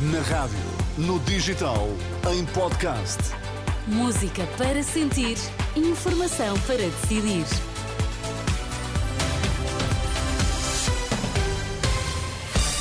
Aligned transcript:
Na 0.00 0.20
rádio, 0.22 0.58
no 0.98 1.20
digital, 1.20 1.86
em 2.28 2.44
podcast. 2.46 3.16
Música 3.86 4.44
para 4.58 4.82
sentir, 4.82 5.36
informação 5.76 6.58
para 6.66 6.78
decidir. 6.78 7.44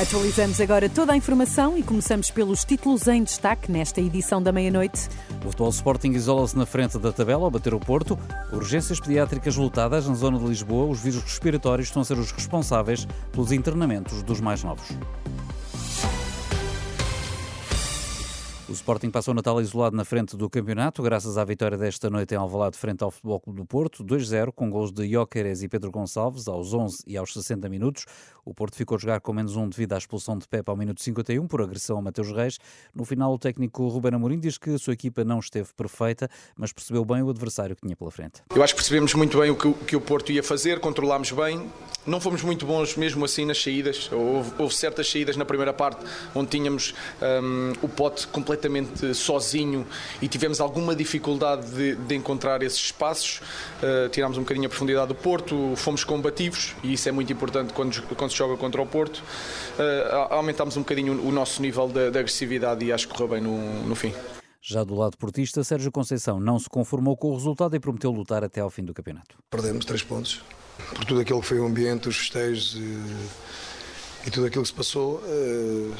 Atualizamos 0.01 0.59
agora 0.59 0.89
toda 0.89 1.13
a 1.13 1.15
informação 1.15 1.77
e 1.77 1.83
começamos 1.83 2.31
pelos 2.31 2.65
títulos 2.65 3.07
em 3.07 3.23
destaque 3.23 3.71
nesta 3.71 4.01
edição 4.01 4.41
da 4.41 4.51
meia-noite. 4.51 5.07
O 5.45 5.51
futebol 5.51 5.69
Sporting 5.69 6.13
isola-se 6.13 6.57
na 6.57 6.65
frente 6.65 6.97
da 6.97 7.11
tabela 7.11 7.43
ao 7.43 7.51
bater 7.51 7.75
o 7.75 7.79
Porto. 7.79 8.17
Urgências 8.51 8.99
pediátricas 8.99 9.55
lotadas 9.55 10.07
na 10.07 10.15
zona 10.15 10.39
de 10.39 10.45
Lisboa. 10.45 10.89
Os 10.89 10.99
vírus 10.99 11.21
respiratórios 11.21 11.89
estão 11.89 12.01
a 12.01 12.05
ser 12.05 12.17
os 12.17 12.31
responsáveis 12.31 13.07
pelos 13.31 13.51
internamentos 13.51 14.23
dos 14.23 14.41
mais 14.41 14.63
novos. 14.63 14.87
O 18.73 18.75
Sporting 18.75 19.11
passou 19.11 19.33
o 19.33 19.35
Natal 19.35 19.61
isolado 19.61 19.95
na 19.95 20.03
frente 20.03 20.35
do 20.35 20.49
campeonato, 20.49 21.03
graças 21.03 21.37
à 21.37 21.45
vitória 21.45 21.77
desta 21.77 22.09
noite 22.09 22.33
em 22.33 22.37
Alvalade 22.37 22.75
frente 22.75 23.03
ao 23.03 23.11
Futebol 23.11 23.39
Clube 23.39 23.59
do 23.59 23.67
Porto, 23.67 24.03
2-0, 24.03 24.51
com 24.51 24.67
gols 24.67 24.91
de 24.91 25.07
Jóqueres 25.07 25.61
e 25.61 25.69
Pedro 25.69 25.91
Gonçalves 25.91 26.47
aos 26.47 26.73
11 26.73 27.03
e 27.05 27.15
aos 27.15 27.31
60 27.33 27.69
minutos. 27.69 28.07
O 28.43 28.51
Porto 28.51 28.75
ficou 28.75 28.95
a 28.95 28.99
jogar 28.99 29.21
com 29.21 29.31
menos 29.31 29.55
um 29.55 29.69
devido 29.69 29.93
à 29.93 29.97
expulsão 29.99 30.39
de 30.39 30.47
Pepe 30.47 30.71
ao 30.71 30.75
minuto 30.75 31.03
51 31.03 31.45
por 31.45 31.61
agressão 31.61 31.99
a 31.99 32.01
Mateus 32.01 32.31
Reis. 32.31 32.57
No 32.95 33.05
final, 33.05 33.31
o 33.31 33.37
técnico 33.37 33.87
Ruben 33.87 34.15
Amorim 34.15 34.39
diz 34.39 34.57
que 34.57 34.71
a 34.71 34.79
sua 34.79 34.93
equipa 34.93 35.23
não 35.23 35.37
esteve 35.37 35.69
perfeita, 35.77 36.27
mas 36.57 36.73
percebeu 36.73 37.05
bem 37.05 37.21
o 37.21 37.29
adversário 37.29 37.75
que 37.75 37.83
tinha 37.83 37.95
pela 37.95 38.09
frente. 38.09 38.41
Eu 38.55 38.63
acho 38.63 38.73
que 38.73 38.79
percebemos 38.79 39.13
muito 39.13 39.39
bem 39.39 39.51
o 39.51 39.55
que, 39.55 39.67
o 39.67 39.73
que 39.75 39.95
o 39.95 40.01
Porto 40.01 40.31
ia 40.31 40.41
fazer, 40.41 40.79
controlámos 40.79 41.31
bem, 41.31 41.69
não 42.05 42.19
fomos 42.19 42.41
muito 42.43 42.65
bons 42.65 42.95
mesmo 42.95 43.23
assim 43.25 43.45
nas 43.45 43.61
saídas. 43.61 44.09
Houve, 44.11 44.51
houve 44.57 44.75
certas 44.75 45.09
saídas 45.09 45.35
na 45.37 45.45
primeira 45.45 45.73
parte 45.73 46.05
onde 46.35 46.49
tínhamos 46.49 46.93
um, 47.21 47.73
o 47.81 47.87
pote 47.87 48.27
completamente 48.27 49.13
sozinho 49.13 49.85
e 50.21 50.27
tivemos 50.27 50.59
alguma 50.59 50.95
dificuldade 50.95 51.69
de, 51.71 51.95
de 51.95 52.15
encontrar 52.15 52.61
esses 52.61 52.79
espaços. 52.79 53.41
Uh, 53.81 54.09
tirámos 54.09 54.37
um 54.37 54.41
bocadinho 54.41 54.65
a 54.65 54.69
profundidade 54.69 55.07
do 55.07 55.15
Porto, 55.15 55.73
fomos 55.75 56.03
combativos 56.03 56.75
e 56.83 56.93
isso 56.93 57.07
é 57.07 57.11
muito 57.11 57.31
importante 57.31 57.73
quando, 57.73 58.01
quando 58.15 58.31
se 58.31 58.37
joga 58.37 58.57
contra 58.57 58.81
o 58.81 58.85
Porto. 58.85 59.17
Uh, 59.17 60.33
aumentámos 60.33 60.77
um 60.77 60.81
bocadinho 60.81 61.13
o 61.21 61.31
nosso 61.31 61.61
nível 61.61 61.87
de, 61.87 62.11
de 62.11 62.19
agressividade 62.19 62.83
e 62.85 62.91
acho 62.91 63.07
que 63.07 63.13
correu 63.13 63.29
bem 63.29 63.41
no, 63.41 63.83
no 63.83 63.95
fim. 63.95 64.13
Já 64.61 64.83
do 64.83 64.95
lado 64.95 65.17
portista, 65.17 65.61
Sérgio 65.61 65.91
Conceição 65.91 66.39
não 66.39 66.57
se 66.57 66.69
conformou 66.69 67.17
com 67.17 67.31
o 67.31 67.33
resultado 67.33 67.75
e 67.75 67.79
prometeu 67.79 68.11
lutar 68.11 68.45
até 68.45 68.61
ao 68.61 68.69
fim 68.69 68.83
do 68.83 68.93
campeonato. 68.93 69.37
Perdemos 69.49 69.83
três 69.83 70.01
pontos 70.01 70.41
por 70.93 71.05
tudo 71.05 71.21
aquilo 71.21 71.41
que 71.41 71.47
foi 71.47 71.59
o 71.59 71.65
ambiente, 71.65 72.09
os 72.09 72.17
festejos 72.17 72.75
e, 72.75 74.27
e 74.27 74.31
tudo 74.31 74.47
aquilo 74.47 74.63
que 74.63 74.69
se 74.69 74.75
passou. 74.75 75.15
Uh, 75.17 75.93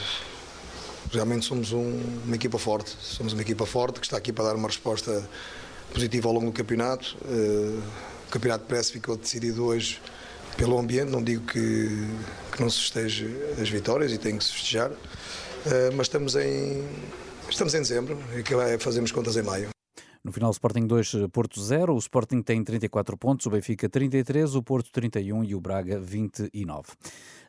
realmente 1.12 1.46
somos 1.46 1.72
um, 1.72 2.02
uma 2.26 2.36
equipa 2.36 2.58
forte. 2.58 2.96
Somos 3.02 3.34
uma 3.34 3.42
equipa 3.42 3.66
forte 3.66 4.00
que 4.00 4.06
está 4.06 4.18
aqui 4.18 4.32
para 4.32 4.46
dar 4.46 4.56
uma 4.56 4.68
resposta 4.68 5.28
positiva 5.94 6.28
ao 6.28 6.34
longo 6.34 6.48
do 6.48 6.52
campeonato. 6.52 7.16
Uh, 7.26 7.82
o 8.28 8.32
campeonato 8.32 8.66
parece 8.68 8.92
ficou 8.92 9.16
decidido 9.16 9.66
hoje 9.66 10.02
pelo 10.58 10.78
ambiente. 10.78 11.10
Não 11.10 11.24
digo 11.24 11.46
que, 11.46 12.08
que 12.52 12.62
não 12.62 12.70
se 12.70 12.80
festeje 12.80 13.28
as 13.62 13.70
vitórias 13.70 14.12
e 14.12 14.18
tem 14.18 14.38
que 14.38 14.44
se 14.44 14.54
festejar, 14.54 14.92
uh, 14.92 14.98
mas 15.96 16.08
estamos 16.08 16.36
em, 16.36 16.88
estamos 17.50 17.74
em 17.74 17.82
dezembro 17.82 18.18
e 18.36 18.78
fazemos 18.80 19.12
contas 19.12 19.38
em 19.38 19.44
maio. 19.44 19.73
No 20.26 20.32
final, 20.32 20.52
Sporting 20.52 20.88
2, 20.88 21.28
Porto 21.34 21.60
0. 21.60 21.94
O 21.94 21.98
Sporting 21.98 22.42
tem 22.42 22.64
34 22.64 23.18
pontos, 23.18 23.46
o 23.46 23.50
Benfica 23.50 23.90
33, 23.90 24.56
o 24.56 24.64
Porto 24.64 24.90
31 24.90 25.44
e 25.44 25.54
o 25.54 25.60
Braga 25.60 26.00
29. 26.00 26.94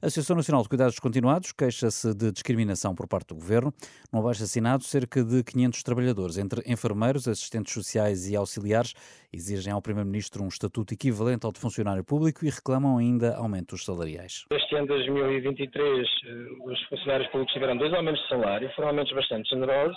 A 0.02 0.06
Associação 0.06 0.34
Nacional 0.34 0.60
de 0.64 0.68
Cuidados 0.68 0.98
Continuados 0.98 1.52
queixa-se 1.52 2.12
de 2.12 2.32
discriminação 2.32 2.92
por 2.92 3.06
parte 3.06 3.28
do 3.28 3.36
governo. 3.36 3.72
No 4.12 4.18
abaixo 4.18 4.42
assinado, 4.42 4.82
cerca 4.82 5.22
de 5.22 5.44
500 5.44 5.84
trabalhadores, 5.84 6.36
entre 6.36 6.64
enfermeiros, 6.66 7.28
assistentes 7.28 7.72
sociais 7.72 8.28
e 8.28 8.34
auxiliares, 8.34 8.92
exigem 9.32 9.72
ao 9.72 9.80
Primeiro-Ministro 9.80 10.42
um 10.42 10.48
estatuto 10.48 10.92
equivalente 10.92 11.46
ao 11.46 11.52
de 11.52 11.60
funcionário 11.60 12.02
público 12.02 12.44
e 12.44 12.50
reclamam 12.50 12.98
ainda 12.98 13.36
aumentos 13.36 13.84
salariais. 13.84 14.46
Este 14.50 14.74
ano 14.74 14.88
2023, 14.88 16.08
eh, 16.26 16.46
os 16.64 16.82
funcionários 16.88 17.30
públicos 17.30 17.54
tiveram 17.54 17.76
dois 17.76 17.94
aumentos 17.94 18.20
de 18.22 18.28
salário, 18.30 18.68
foram 18.74 18.88
aumentos 18.88 19.14
bastante 19.14 19.48
generosos 19.48 19.96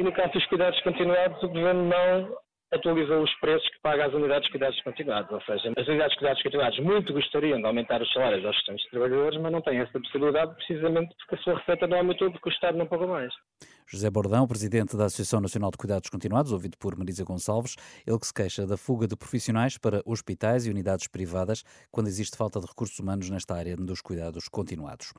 e 0.00 0.02
no 0.02 0.12
caso 0.12 0.32
dos 0.32 0.46
cuidados 0.46 0.80
continuados, 0.80 1.42
o 1.42 1.48
Governo 1.48 1.84
não 1.84 2.34
atualizou 2.72 3.22
os 3.22 3.34
preços 3.38 3.68
que 3.68 3.80
paga 3.82 4.06
às 4.06 4.14
unidades 4.14 4.46
de 4.46 4.52
cuidados 4.52 4.80
continuados. 4.80 5.30
Ou 5.30 5.42
seja, 5.42 5.70
as 5.76 5.86
unidades 5.86 6.12
de 6.12 6.18
cuidados 6.18 6.42
continuados 6.42 6.78
muito 6.78 7.12
gostariam 7.12 7.60
de 7.60 7.66
aumentar 7.66 8.00
os 8.00 8.10
salários 8.10 8.42
aos 8.46 8.56
restantes 8.56 8.88
trabalhadores, 8.88 9.38
mas 9.38 9.52
não 9.52 9.60
têm 9.60 9.78
essa 9.78 10.00
possibilidade 10.00 10.54
precisamente 10.54 11.14
porque 11.18 11.34
a 11.34 11.38
sua 11.38 11.58
receita 11.58 11.86
não 11.86 11.98
aumentou 11.98 12.32
porque 12.32 12.48
o 12.48 12.52
Estado 12.52 12.78
não 12.78 12.86
pagou 12.86 13.08
mais. 13.08 13.30
José 13.92 14.08
Bordão, 14.08 14.46
presidente 14.46 14.96
da 14.96 15.06
Associação 15.06 15.40
Nacional 15.40 15.68
de 15.72 15.76
Cuidados 15.76 16.08
Continuados, 16.08 16.52
ouvido 16.52 16.78
por 16.78 16.96
Marisa 16.96 17.24
Gonçalves, 17.24 17.74
ele 18.06 18.20
que 18.20 18.26
se 18.28 18.32
queixa 18.32 18.64
da 18.64 18.76
fuga 18.76 19.08
de 19.08 19.16
profissionais 19.16 19.76
para 19.76 20.00
hospitais 20.06 20.64
e 20.64 20.70
unidades 20.70 21.08
privadas 21.08 21.64
quando 21.90 22.06
existe 22.06 22.36
falta 22.36 22.60
de 22.60 22.66
recursos 22.66 22.96
humanos 23.00 23.28
nesta 23.28 23.52
área 23.56 23.76
dos 23.76 24.00
cuidados 24.00 24.46
continuados. 24.46 25.12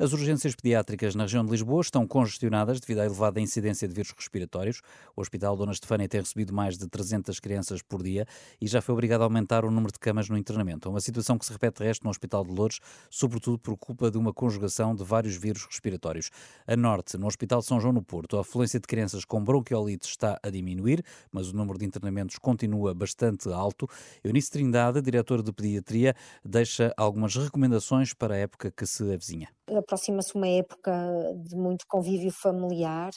As 0.00 0.12
urgências 0.12 0.54
pediátricas 0.54 1.14
na 1.14 1.24
região 1.24 1.44
de 1.44 1.50
Lisboa 1.50 1.80
estão 1.80 2.06
congestionadas 2.06 2.80
devido 2.80 3.00
à 3.00 3.04
elevada 3.04 3.40
incidência 3.40 3.86
de 3.86 3.94
vírus 3.94 4.12
respiratórios. 4.16 4.80
O 5.16 5.20
Hospital 5.20 5.56
Dona 5.56 5.72
Estefânia 5.72 6.08
tem 6.08 6.20
recebido 6.20 6.52
mais 6.52 6.78
de 6.78 6.88
300 6.88 7.38
crianças 7.40 7.82
por 7.82 8.02
dia 8.02 8.24
e 8.60 8.66
já 8.68 8.80
foi 8.80 8.92
obrigado 8.92 9.22
a 9.22 9.24
aumentar 9.24 9.64
o 9.64 9.70
número 9.72 9.92
de 9.92 9.98
camas 9.98 10.28
no 10.28 10.38
internamento. 10.38 10.88
Uma 10.88 11.00
situação 11.00 11.36
que 11.36 11.44
se 11.44 11.52
repete 11.52 11.78
de 11.78 11.88
resto 11.88 12.04
no 12.04 12.10
Hospital 12.10 12.44
de 12.44 12.52
Lourdes, 12.52 12.78
sobretudo 13.10 13.58
por 13.58 13.76
culpa 13.76 14.08
de 14.08 14.18
uma 14.18 14.32
conjugação 14.32 14.94
de 14.94 15.02
vários 15.02 15.36
vírus 15.36 15.64
respiratórios. 15.64 16.30
A 16.64 16.76
norte, 16.76 17.18
no 17.18 17.26
Hospital 17.26 17.60
São 17.60 17.80
João 17.80 17.92
no 17.92 18.02
Porto, 18.08 18.38
a 18.38 18.40
afluência 18.40 18.80
de 18.80 18.86
crianças 18.86 19.22
com 19.22 19.44
bronquiolite 19.44 20.08
está 20.08 20.40
a 20.42 20.48
diminuir, 20.48 21.04
mas 21.30 21.50
o 21.50 21.54
número 21.54 21.78
de 21.78 21.84
internamentos 21.84 22.38
continua 22.38 22.94
bastante 22.94 23.50
alto. 23.52 23.86
Eunice 24.24 24.50
Trindade, 24.50 25.02
diretora 25.02 25.42
de 25.42 25.52
Pediatria, 25.52 26.14
deixa 26.42 26.90
algumas 26.96 27.36
recomendações 27.36 28.14
para 28.14 28.34
a 28.34 28.38
época 28.38 28.70
que 28.70 28.86
se 28.86 29.02
avizinha. 29.12 29.50
Aproxima-se 29.76 30.34
uma 30.34 30.48
época 30.48 30.90
de 31.36 31.54
muito 31.54 31.84
convívio 31.86 32.32
familiar 32.32 33.10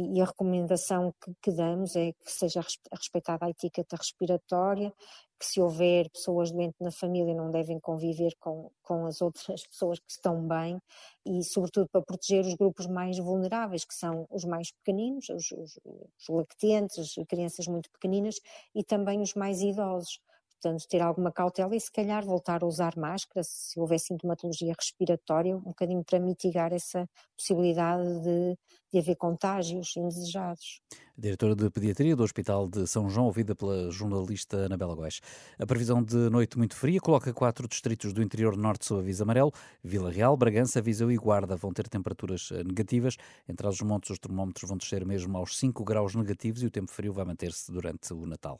e 0.00 0.20
a 0.20 0.24
recomendação 0.24 1.12
que, 1.20 1.32
que, 1.42 1.50
damos 1.50 1.96
é 1.96 2.12
que 2.12 2.30
seja 2.30 2.60
respeitada 2.92 3.44
a 3.44 3.50
etiqueta 3.50 3.96
respiratória, 3.96 4.92
que 5.38 5.44
se 5.44 5.60
houver 5.60 6.08
pessoas 6.10 6.52
doentes 6.52 6.78
na 6.80 6.92
família 6.92 7.34
não 7.34 7.50
devem 7.50 7.80
conviver 7.80 8.32
com, 8.38 8.70
com 8.82 9.06
as 9.06 9.20
outras 9.20 9.66
pessoas 9.66 9.98
que 9.98 10.10
estão 10.10 10.46
bem 10.46 10.80
e 11.26 11.42
sobretudo 11.42 11.88
para 11.90 12.02
proteger 12.02 12.44
os 12.44 12.54
grupos 12.54 12.86
mais 12.86 13.18
vulneráveis, 13.18 13.84
que 13.84 13.94
são 13.94 14.24
os 14.30 14.44
mais 14.44 14.70
pequeninos, 14.70 15.28
os, 15.28 15.50
os, 15.50 15.80
os 15.84 16.28
lactentes, 16.28 17.14
crianças 17.28 17.66
muito 17.66 17.90
pequeninas 17.90 18.36
e 18.74 18.84
também 18.84 19.20
os 19.20 19.34
mais 19.34 19.60
idosos. 19.62 20.20
Portanto, 20.60 20.88
ter 20.88 21.00
alguma 21.00 21.30
cautela 21.30 21.76
e 21.76 21.80
se 21.80 21.90
calhar 21.90 22.24
voltar 22.24 22.64
a 22.64 22.66
usar 22.66 22.96
máscara 22.96 23.44
se 23.44 23.78
houver 23.78 24.00
sintomatologia 24.00 24.74
respiratória, 24.76 25.56
um 25.56 25.60
bocadinho 25.60 26.02
para 26.02 26.18
mitigar 26.18 26.72
essa 26.72 27.08
possibilidade 27.36 28.20
de, 28.22 28.58
de 28.92 28.98
haver 28.98 29.16
contágios 29.16 29.96
indesejados. 29.96 30.80
Diretora 31.20 31.56
de 31.56 31.68
Pediatria 31.68 32.14
do 32.14 32.22
Hospital 32.22 32.68
de 32.68 32.86
São 32.86 33.10
João, 33.10 33.26
ouvida 33.26 33.52
pela 33.52 33.90
jornalista 33.90 34.66
Anabela 34.66 34.94
Góes. 34.94 35.20
A 35.58 35.66
previsão 35.66 36.00
de 36.00 36.30
noite 36.30 36.56
muito 36.56 36.76
fria 36.76 37.00
coloca 37.00 37.32
quatro 37.32 37.66
distritos 37.66 38.12
do 38.12 38.22
interior 38.22 38.56
norte 38.56 38.86
sob 38.86 39.00
aviso 39.00 39.24
amarelo. 39.24 39.52
Vila 39.82 40.12
Real, 40.12 40.36
Bragança, 40.36 40.80
Viseu 40.80 41.10
e 41.10 41.16
Guarda 41.16 41.56
vão 41.56 41.72
ter 41.72 41.88
temperaturas 41.88 42.50
eh, 42.52 42.62
negativas. 42.62 43.16
Entre 43.48 43.66
os 43.66 43.80
montes, 43.80 44.10
os 44.10 44.18
termómetros 44.20 44.68
vão 44.68 44.78
descer 44.78 45.04
mesmo 45.04 45.36
aos 45.36 45.58
5 45.58 45.82
graus 45.82 46.14
negativos 46.14 46.62
e 46.62 46.66
o 46.66 46.70
tempo 46.70 46.92
frio 46.92 47.12
vai 47.12 47.24
manter-se 47.24 47.72
durante 47.72 48.14
o 48.14 48.24
Natal. 48.24 48.56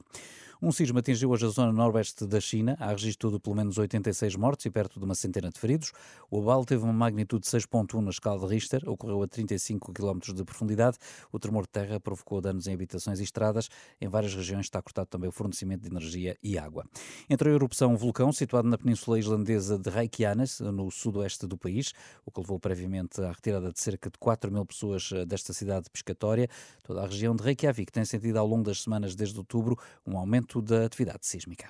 Um 0.61 0.73
sismo 0.73 0.99
atingiu 0.99 1.31
hoje 1.31 1.47
a 1.47 1.51
zona 1.51 1.73
noroeste 1.73 2.27
da 2.27 2.41
China. 2.41 2.77
Há 2.81 2.89
registro 2.89 3.31
de 3.31 3.39
pelo 3.39 3.55
menos 3.55 3.79
86 3.79 4.35
mortos 4.35 4.67
e 4.67 4.71
perto 4.71 4.99
de 4.99 5.05
uma 5.05 5.15
centena 5.15 5.49
de 5.51 5.61
feridos. 5.61 5.93
O 6.29 6.41
abalo 6.41 6.65
teve 6.65 6.83
uma 6.83 6.93
magnitude 6.93 7.45
de 7.45 7.49
6.1 7.49 8.01
na 8.01 8.11
escala 8.11 8.41
de 8.41 8.53
Richter, 8.53 8.83
ocorreu 8.89 9.23
a 9.23 9.29
35 9.29 9.93
km 9.93 10.18
de 10.27 10.45
profundidade. 10.45 10.99
O 11.33 11.39
tremor 11.39 11.63
de 11.63 11.71
terra 11.71 12.01
provocou 12.01 12.41
danos 12.41 12.67
em 12.67 12.75
habitações 12.75 13.21
e 13.21 13.25
estradas. 13.25 13.69
Em 14.01 14.09
várias 14.09 14.35
regiões 14.35 14.67
está 14.67 14.83
cortado 14.83 15.09
também 15.09 15.29
o 15.29 15.33
fornecimento 15.33 15.83
de 15.83 15.89
energia 15.89 16.37
e 16.43 16.59
água. 16.59 16.85
Entre 17.29 17.49
a 17.49 17.53
erupção, 17.53 17.93
um 17.93 17.97
vulcão 17.97 18.33
situado 18.33 18.69
na 18.69 18.77
península 18.77 19.19
islandesa 19.19 19.79
de 19.79 19.91
Reykjanes, 19.91 20.61
no 20.61 20.91
sudoeste 20.91 21.47
do 21.47 21.57
país, 21.57 21.93
o 22.25 22.31
que 22.31 22.41
levou 22.41 22.59
previamente 22.59 23.21
à 23.21 23.31
retirada 23.31 23.73
de 23.73 23.81
cerca 23.81 24.11
de 24.11 24.19
4 24.19 24.53
mil 24.53 24.65
pessoas 24.67 25.11
eh, 25.13 25.25
desta 25.25 25.53
cidade 25.53 25.89
pescatória. 25.91 26.49
Toda 26.85 27.03
a 27.03 27.07
região 27.07 27.35
de 27.35 27.43
Reykjavik 27.43 27.93
tem 27.93 28.05
sentido 28.05 28.39
ao 28.39 28.47
longo 28.47 28.65
das 28.65 28.83
semanas 28.83 29.15
desde 29.15 29.39
outubro 29.39 29.79
um 30.07 30.17
aumento 30.19 30.61
da 30.61 30.85
atividade 30.85 31.27
sísmica. 31.27 31.69